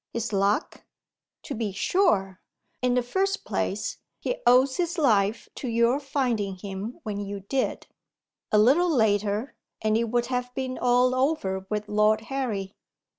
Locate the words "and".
9.79-9.95